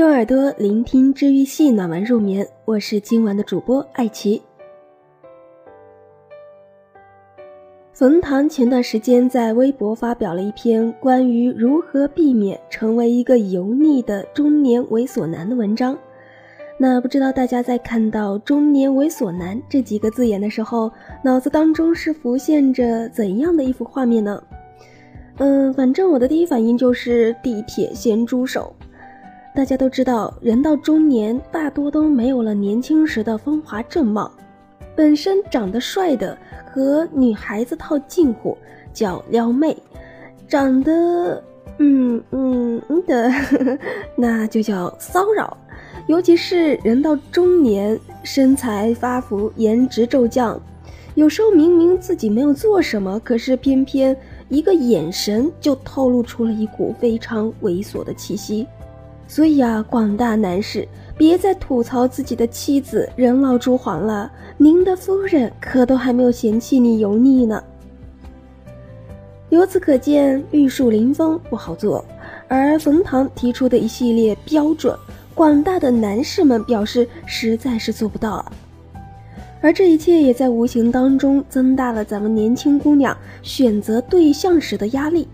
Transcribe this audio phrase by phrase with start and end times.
[0.00, 4.40] 用耳朵聆听治愈系暖文入眠，我是今晚的主播艾琪。
[7.92, 15.94] 冯唐前段时间在微博发表了一篇关于如何避免成为一个油腻的中年猥琐男的文章。
[16.78, 20.90] 那不知道大家在看到“中年猥琐男”这几个字眼的时候，
[21.22, 24.42] 脑子当中是浮现着怎样的一幅画面呢？
[25.36, 28.74] 嗯，反正我的第一反应就是地铁咸猪手。
[29.52, 34.30] 大家都知道，人到中年，大多都没有了年轻时的风华正茂。
[34.94, 36.36] 本身长得帅的
[36.72, 38.56] 和女孩子套近乎，
[38.92, 39.74] 叫撩妹；
[40.46, 41.42] 长得
[41.78, 43.30] 嗯嗯嗯的，
[44.14, 45.56] 那就叫骚扰。
[46.06, 50.60] 尤其是人到中年，身材发福，颜值骤降，
[51.16, 54.16] 有时候明明自己没有做什么，可是偏偏
[54.48, 58.66] 一个眼神就透露出了一股非常猥琐的气息。
[59.30, 67.62] 所以啊，广大男士别再吐槽自己的妻子人老珠黄了，您的夫人可都还没有嫌弃你油腻呢。
[69.50, 72.04] 由此可见，玉树临风不好做，
[72.48, 74.92] 而冯唐提出的一系列标准。
[75.32, 78.52] 广大的男士们表示，实在是做不到啊。
[79.60, 85.28] 而这一切也在无形当中增大了咱们年轻姑娘选择对象时的压力。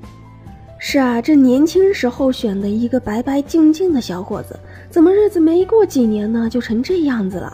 [0.89, 4.57] 是啊，这年轻时候选的一个白白净净的小伙子，
[4.89, 7.53] 怎么日子没过几年呢，就成这样子了？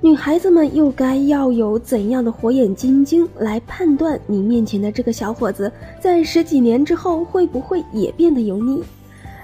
[0.00, 8.82] 女孩子们又该要有怎样的火眼金睛来判断你面前的这个小伙子，在十几年之后会不会也变得油腻？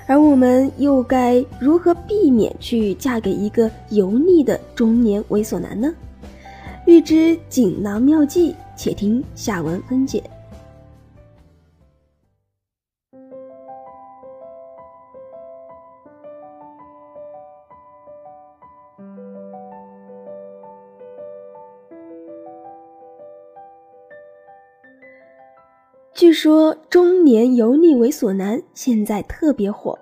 [0.08, 5.94] 而我们又该如何避免去嫁给一个油腻的中年猥琐男呢？
[6.88, 10.20] 欲知锦囊妙计，且听下文分解。
[26.16, 29.98] 据说中年油腻猥琐男现在特别火，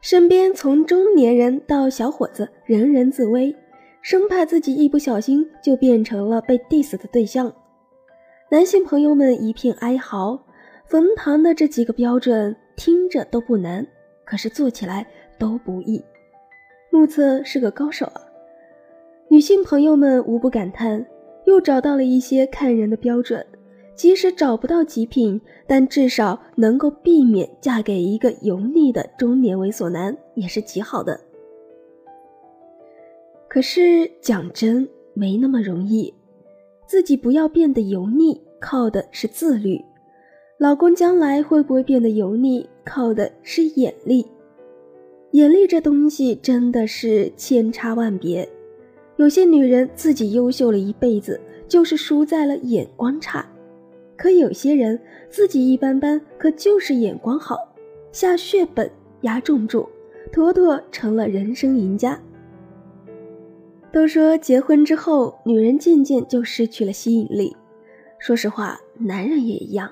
[0.00, 3.54] 身边从中年人到小伙子，人人自危，
[4.00, 7.54] 生怕自己一不小心就变成了被 diss 的对象。
[8.50, 10.42] 男性朋友们一片哀嚎。
[10.86, 13.86] 冯唐的这几个标准听着都不难，
[14.24, 15.06] 可是做起来
[15.38, 16.02] 都不易。
[16.90, 18.22] 目测是个高手啊！
[19.28, 21.04] 女性朋友们无不感叹，
[21.44, 23.44] 又找到了一些看人的标准。
[23.94, 31.20] 即使找不到极品，但至少能够避免嫁给一个油腻的中年猥琐男，也是极好的。
[33.48, 36.12] 可是讲真，没那么容易。
[36.86, 39.78] 自己不要变得油腻，靠的是自律；
[40.58, 44.26] 老公将来会不会变得油腻，靠的是眼力。
[45.32, 48.48] 眼力这东西真的是千差万别。
[49.16, 51.38] 有些女人自己优秀了一辈子，
[51.68, 53.46] 就是输在了眼光差。
[54.16, 57.56] 可有些人自己一般般，可就是眼光好，
[58.12, 58.90] 下血本
[59.22, 59.88] 压重注，
[60.30, 62.20] 妥妥成了人生赢家。
[63.90, 67.54] 都说结婚之后，女人渐渐就失去了吸引力。
[68.18, 69.90] 说实话，男人也一样。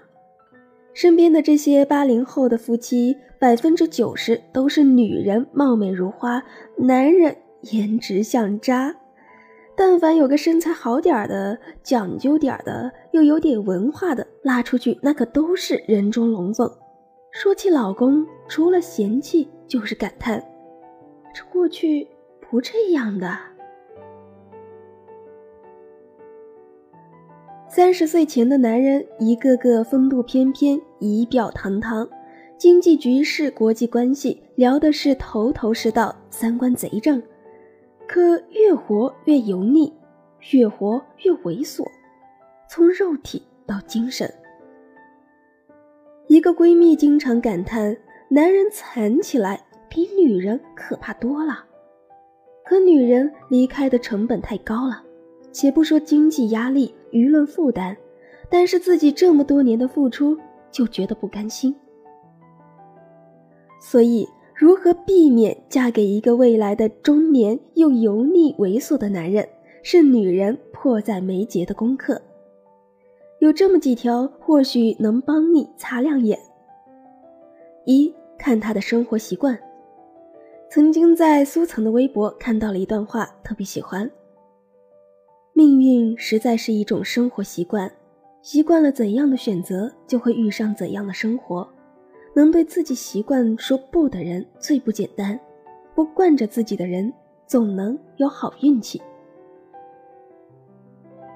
[0.94, 6.42] 身边的这些八零后的夫妻，百分之九十都是女人貌美如花，
[6.76, 7.36] 男人
[7.72, 8.94] 颜值像渣。
[9.82, 16.70] 但凡有个身材好点儿的、讲究点儿的、又有点文化的，拉出去那可都是人中龙凤。
[17.30, 20.38] 说起老公，除了嫌弃就是感叹：
[21.34, 22.06] 这过去
[22.50, 23.34] 不这样的。
[27.66, 32.06] 三十岁前的男人，一个个风度翩翩、仪表堂堂，
[32.58, 37.22] 经济局势、国际关系聊的是头头是道，三观贼正。
[38.12, 39.96] 可越活越油腻，
[40.50, 41.84] 越活越猥琐，
[42.68, 44.28] 从肉体到精神。
[46.26, 47.96] 一个闺蜜经常感叹：
[48.28, 51.64] 男人惨起来比女人可怕多了。
[52.64, 55.04] 可女人离开的成本太高了，
[55.52, 57.96] 且不说经济压力、舆论负担，
[58.48, 60.36] 但是自己这么多年的付出
[60.72, 61.72] 就觉得不甘心，
[63.80, 64.28] 所以。
[64.60, 69.48] 如何避免嫁给一个未来的中年又油腻猥琐的男人，
[69.82, 72.20] 是女人迫在眉睫的功课。
[73.38, 76.38] 有这么几条，或许能帮你擦亮眼。
[77.86, 79.58] 一看他的生活习惯。
[80.68, 84.10] 曾经在苏岑的微博看到了一段话，特别喜欢。
[85.54, 87.90] 命运实在是一种生活习惯，
[88.42, 91.66] 习惯了怎样的选择，就会遇上怎样的生活。
[92.34, 95.38] 能对自己习惯说不的人最不简单，
[95.94, 97.12] 不惯着自己的人，
[97.46, 99.00] 总能有好运气。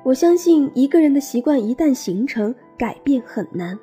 [0.05, 3.79] 我相信一个人的习惯一旦形成，改变很难。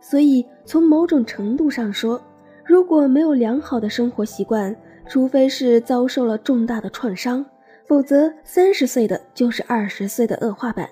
[0.00, 2.20] 所以从某种程度上说，
[2.64, 4.76] 如果没有良好的生活习惯，
[5.08, 7.44] 除非是遭受了重大的创伤，
[7.86, 10.88] 否则三十岁的就是二十岁的恶化版。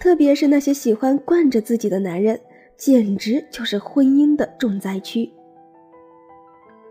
[0.00, 2.40] 特别是那些喜欢惯着自己的男人，
[2.84, 5.30] 简直就是婚姻的重灾区。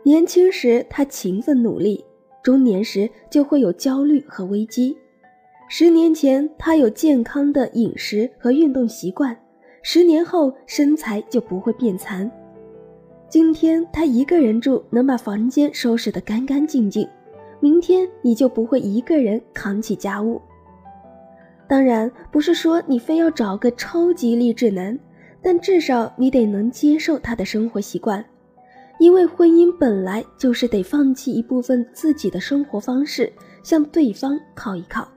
[0.04, 2.02] 年轻时他勤奋努力，
[2.42, 4.98] 中年时就会有焦虑和危机。
[5.68, 9.38] 十年前，他有健康的饮食和运动习惯，
[9.84, 12.32] 十年后身材就不会变残。
[13.28, 17.06] 今天他一个人住，能把房间收拾得干干净净，
[17.60, 20.42] 明天你就不会一个人扛起家务。
[21.68, 24.98] 当然，不是说你非要找个超级励志男，
[25.42, 28.24] 但至少你得能接受他的生活习惯，
[29.00, 33.32] 因为婚姻本来就是得放弃一部分自己的生活方式，
[33.64, 35.08] 向对方靠一靠。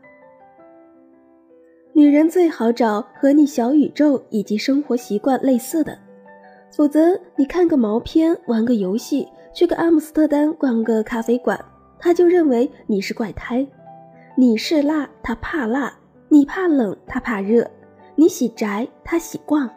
[1.92, 5.96] 女人最好找和你小宇宙以及生活习惯类似的，
[6.74, 11.62] 否则你看个毛片、玩个游戏、去个阿姆斯特丹逛个咖啡馆，
[11.98, 13.64] 他就认为你是怪胎。
[14.36, 15.92] 你是辣，他怕辣；
[16.28, 17.64] 你怕冷，他怕热；
[18.16, 19.70] 你喜宅，他喜逛，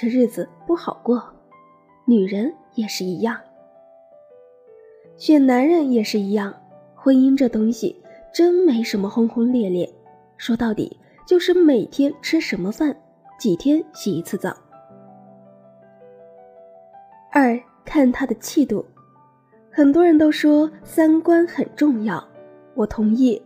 [0.00, 1.20] 这日子不好过。
[2.04, 3.36] 女人也是一样，
[5.16, 6.54] 选男人也是一样。
[6.94, 8.00] 婚姻这东西
[8.32, 9.92] 真没什么轰轰烈烈，
[10.36, 10.96] 说到底。
[11.26, 12.96] 就是每天吃什么饭，
[13.38, 14.56] 几天洗一次澡。
[17.30, 18.82] 二看他的气度，
[19.70, 22.26] 很多人都说三观很重要，
[22.74, 23.42] 我同意，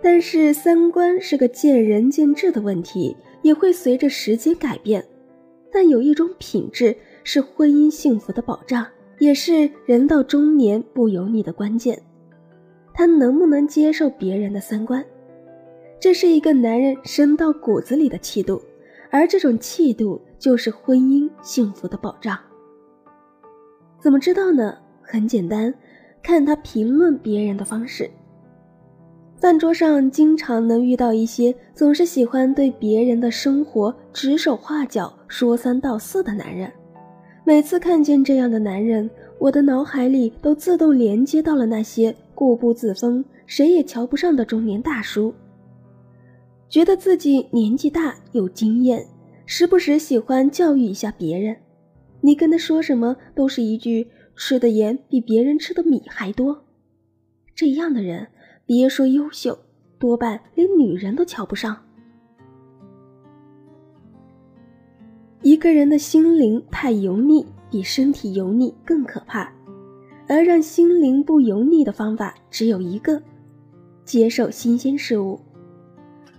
[0.00, 5.04] 但是三观是个见仁见智的问题，也会随着时间改变。
[5.74, 8.86] 但有一种品质是婚姻幸福的保障，
[9.18, 12.00] 也是人到中年不油腻的关键，
[12.94, 15.04] 他能不能接受别人的三观？
[15.98, 18.62] 这是一个男人深到骨子里的气度，
[19.10, 22.38] 而这种气度就是婚姻幸福的保障。
[24.00, 24.78] 怎么知道呢？
[25.02, 25.74] 很简单，
[26.22, 28.08] 看他评论别人的方式。
[29.40, 36.70] 饭桌上经常能遇到一些总是喜欢对别人的生活指手画脚、说三道四的男人。
[37.44, 39.10] 每次看见这样的男人，
[39.40, 45.34] 我的脑海里都自动连接到了那些固步自封、谁也瞧不上的中年大叔。
[46.68, 49.04] 觉得自己年纪大有经验，
[49.44, 51.56] 时不时喜欢教育一下别人。
[52.20, 54.06] 你跟他说什么，都是一句
[54.38, 56.64] “吃的盐比别人吃的米还多”。
[57.56, 58.28] 这样的人，
[58.64, 59.58] 别说优秀，
[59.98, 61.76] 多半连女人都瞧不上。
[65.44, 69.52] 一个人的心灵太油腻，比身体油腻更可怕。
[70.26, 73.22] 而让心灵不油腻的方法只有一个：
[74.06, 75.38] 接受新鲜事物。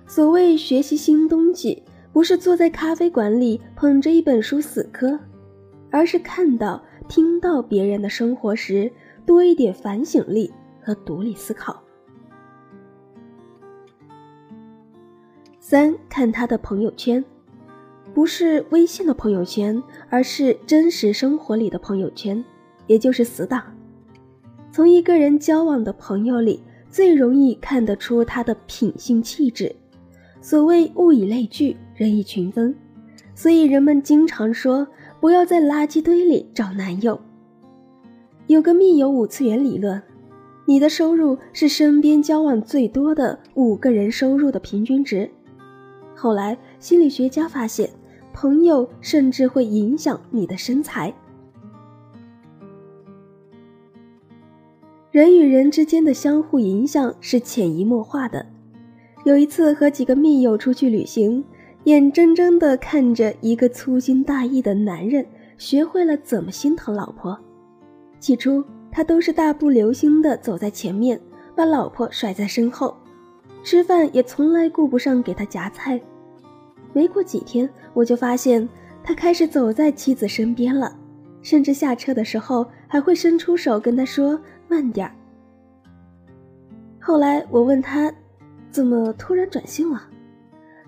[0.08, 5.20] 所谓学习新东西，不是坐在咖啡馆里捧着一本书死磕，
[5.92, 8.92] 而是看到、听到别人的生活时，
[9.24, 11.80] 多一点反省力和独立思考。
[15.60, 17.24] 三看他的朋友圈，
[18.16, 22.42] 不是微信的朋友圈，而是真实生活里的朋友圈，
[22.88, 23.62] 也就是死党。
[24.72, 29.76] 从一个人交往的朋友里，最容易看得出他的品性气质。
[30.40, 32.74] 所谓物以类聚，人以群分，
[33.36, 34.88] 所以人们经常说
[35.20, 37.20] 不要在垃圾堆里找男友。
[38.48, 40.02] 有个密友五次元理论，
[40.66, 45.30] 你的收入是身边交往最多的五个人收入的平均值。
[46.16, 47.90] 后来心理学家发现，
[48.36, 51.12] 朋友甚至会影响你的身材。
[55.10, 58.46] 人与人之间的相互影响是潜移默化的。
[59.24, 61.42] 有一次和几个密友出去旅行，
[61.86, 65.26] 眼睁睁地看着一个粗心大意的男人
[65.58, 67.40] 学会了怎么心疼老婆。
[68.20, 68.62] 起初
[68.92, 71.18] 他都是大步流星地走在前面，
[71.56, 72.98] 把老婆甩在身后，
[73.64, 76.02] 吃饭也从来顾不上给她夹菜。
[76.96, 78.68] 没过几天，我就发现
[79.04, 80.98] 他开始走在妻子身边了，
[81.42, 85.14] 甚至下车的时候还会伸出手跟她说慢点儿。
[87.00, 88.12] 后来我问他。
[88.72, 90.02] 怎么突然转性了？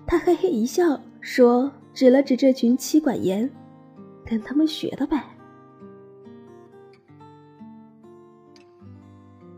[0.06, 3.48] 他嘿嘿一笑，说：“指了指这群妻管严，
[4.26, 5.24] 跟他们学的呗。”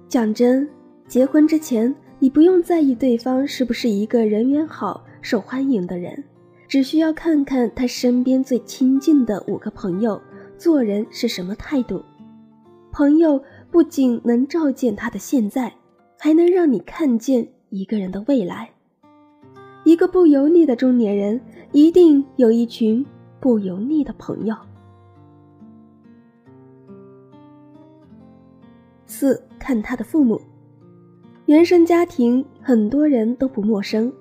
[0.07, 0.69] 讲真，
[1.09, 6.23] 结婚之前，你不用在意对方是不是一个人缘好、受欢迎的人，
[6.71, 10.23] 只需要看看他身边最亲近的五个朋友
[10.57, 12.01] 做人是什么态度。
[12.93, 15.75] 朋友不仅能照见他的现在，
[16.17, 18.71] 还能让你看见一个人的未来。
[19.83, 21.41] 一个不油腻的中年人，
[21.73, 23.05] 一定有一群
[23.41, 24.55] 不油腻的朋友。
[29.07, 30.41] 四看他的父母，
[31.47, 34.13] 原生家庭很多人都不陌生。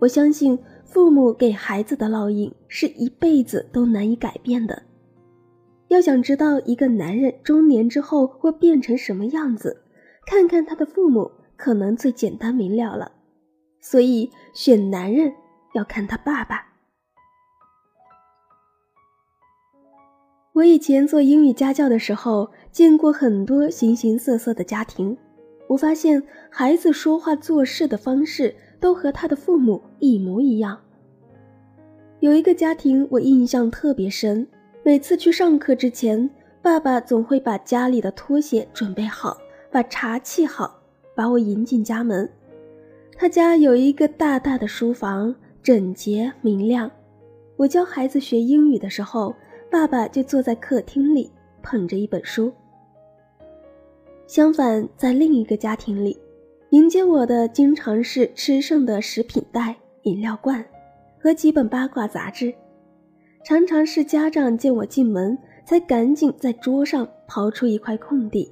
[0.00, 0.58] 我相信
[0.94, 4.80] 父母给孩子的烙印是一辈子都难以改变的。
[5.88, 9.82] 要想知道一个男人中年之后会变成什么样子，
[10.24, 13.10] 看看他的父母可能最简单明了了。
[13.80, 15.32] 所以选男人
[15.74, 16.64] 要看他爸爸。
[20.52, 25.18] 我以前做英语家教的时候，见过很多形形色色的家庭，
[25.66, 30.78] 我发现孩子说话做事的方式都和他的父母一模一样。
[32.20, 34.46] 有一个家庭我印象特别深，
[34.82, 36.28] 每次去上课之前，
[36.62, 39.36] 爸爸总会把家里的拖鞋准备好，
[39.70, 40.80] 把茶沏好，
[41.14, 42.28] 把我迎进家门。
[43.16, 46.90] 他家有一个大大的书房，整洁明亮。
[47.56, 49.34] 我教孩子学英语的时候，
[49.70, 51.30] 爸爸就坐在客厅里，
[51.62, 52.52] 捧着一本书。
[54.26, 56.18] 相反，在另一个家庭里，
[56.74, 60.64] 迎接我的经常是吃剩的食品袋、饮料罐
[61.20, 62.52] 和几本八卦杂志。
[63.44, 68.50] 常常是家长见我进门，才赶紧在桌上刨出一块空地，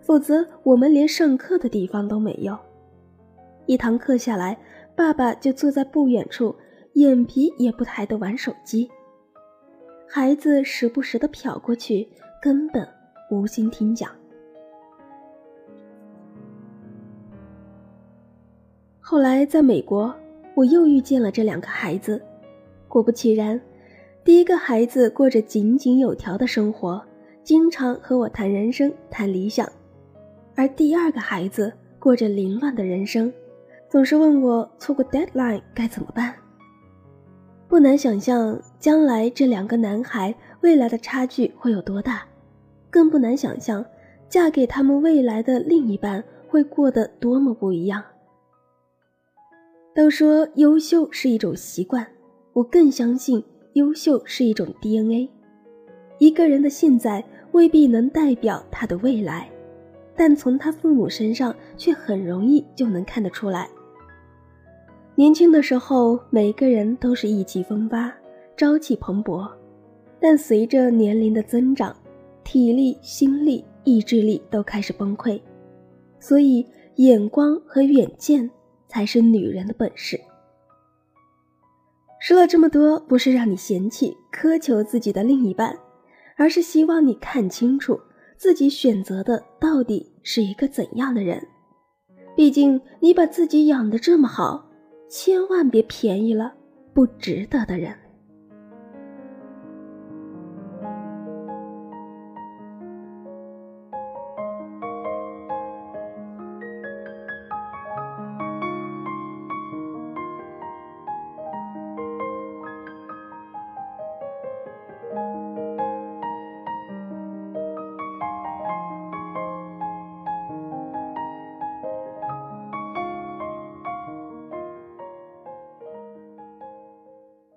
[0.00, 2.58] 否则我们连上课的地方都没有。
[3.66, 4.58] 一堂课下来，
[4.96, 6.52] 爸爸就坐在不远处，
[6.94, 8.90] 眼皮也不抬的玩手机。
[10.08, 12.08] 孩子时不时的瞟过去，
[12.42, 12.84] 根本
[13.30, 14.10] 无心听讲。
[19.12, 20.10] 后来在美国，
[20.54, 22.18] 我又遇见了这两个孩子。
[22.88, 23.60] 果不其然，
[24.24, 26.98] 第一个孩子过着井井有条的生活，
[27.42, 29.66] 经常和我谈人生、谈理想；
[30.54, 33.30] 而第二个孩子过着凌乱的人生。
[33.86, 36.34] 总是问我错过 deadline 该怎么办。
[37.68, 42.22] 不难想象，将来这两个男孩未来的差距会有多大，
[42.88, 43.84] 更不难想象，
[44.30, 48.02] 嫁给他们未来的另一半会过得多么不一样。
[49.94, 52.06] 都说优秀是一种习惯，
[52.54, 53.42] 我更相信
[53.74, 55.28] 优秀是一种 DNA。
[56.18, 57.22] 一个人的现在
[57.52, 59.50] 未必能代表他的未来，
[60.16, 63.68] 但从他父母身上却很容易就能看得出来。
[65.14, 68.10] 年轻的时候，每个人都是意气风发、
[68.56, 69.46] 朝气蓬勃，
[70.18, 71.94] 但随着年龄的增长，
[72.44, 75.38] 体力、心力、意志力都开始崩溃。
[76.18, 78.48] 所以，眼光和远见
[78.92, 80.20] 才是女人的本事。
[82.20, 85.74] 说了这么多，不是让你嫌弃、苛求自己的另一半，
[86.36, 87.98] 而是希望你看清楚
[88.36, 91.48] 自己选择的到底是一个怎样的人。
[92.36, 94.68] 毕竟，你把自己养得这么好。
[95.08, 96.52] 千万别便宜了
[96.94, 97.94] 不值得的人。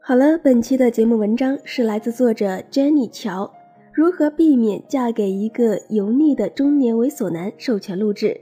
[0.07, 3.51] 好了，本期的节目文章是来自作者 Jenny 乔，
[3.91, 7.51] 如何避免嫁给一个油腻的中年猥琐男？
[7.57, 8.39] 授权录制，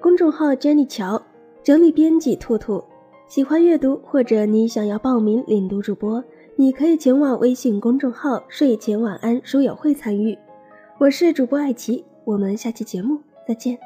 [0.00, 1.20] 公众号 Jenny 乔，
[1.64, 2.84] 整理编辑兔兔。
[3.26, 6.22] 喜欢阅读或者你想要报名领读主播，
[6.54, 10.38] 你可以前往微信公众号睡前晚安书友会参与。
[10.98, 13.76] 我是主播艾奇，我们下期节目再见。